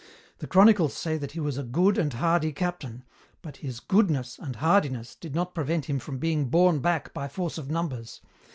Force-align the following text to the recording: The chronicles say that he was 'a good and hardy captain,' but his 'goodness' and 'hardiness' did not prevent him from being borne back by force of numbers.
The 0.39 0.47
chronicles 0.47 0.95
say 0.95 1.19
that 1.19 1.33
he 1.33 1.39
was 1.39 1.59
'a 1.59 1.63
good 1.63 1.95
and 1.99 2.11
hardy 2.11 2.53
captain,' 2.53 3.03
but 3.43 3.57
his 3.57 3.79
'goodness' 3.79 4.39
and 4.39 4.55
'hardiness' 4.55 5.13
did 5.13 5.35
not 5.35 5.53
prevent 5.53 5.85
him 5.85 5.99
from 5.99 6.17
being 6.17 6.45
borne 6.49 6.79
back 6.79 7.13
by 7.13 7.27
force 7.27 7.59
of 7.59 7.69
numbers. 7.69 8.19